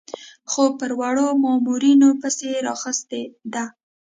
[0.51, 3.21] خو پر وړو مامورینو پسې یې راخیستې
[3.53, 3.65] ده.